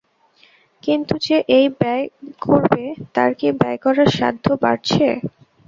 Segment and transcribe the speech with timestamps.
[0.83, 2.05] কিন্তু যে এই ব্যয়
[2.41, 2.83] করবে
[3.15, 5.05] তার কি ব্যয় করার সাধ্য বাড়ছে?